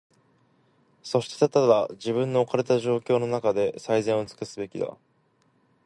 [1.03, 4.97] そしてただ、自分の置かれた状況のなかで、最善をつくすべきだ。